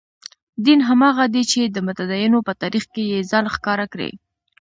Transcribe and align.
دین 0.65 0.79
هماغه 0.89 1.25
دی 1.33 1.43
چې 1.51 1.61
د 1.65 1.77
متدینو 1.87 2.39
په 2.47 2.53
تاریخ 2.61 2.83
کې 2.93 3.03
یې 3.11 3.19
ځان 3.31 3.45
ښکاره 3.55 3.85
کړی. 3.93 4.11